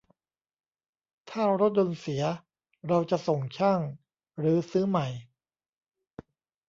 [1.29, 2.23] ถ้ารถยนต์เสีย
[2.87, 3.79] เราจะส่งช่าง
[4.39, 5.07] หรือซื้อใหม่